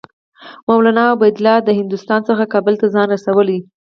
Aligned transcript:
مولنا 0.69 1.03
عبیدالله 1.13 1.55
له 1.67 1.71
هندوستان 1.79 2.19
څخه 2.29 2.51
کابل 2.53 2.75
ته 2.81 2.87
ځان 2.95 3.07
رسولی. 3.15 3.59